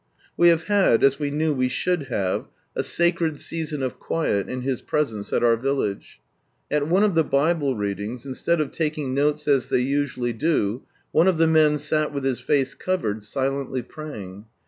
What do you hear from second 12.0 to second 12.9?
with his face